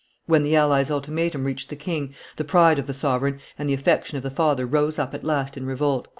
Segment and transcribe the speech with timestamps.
[0.25, 4.17] When the allies' ultimatum reached the king, the pride of the sovereign and the affection
[4.17, 6.07] of the father rose up at last in revolt.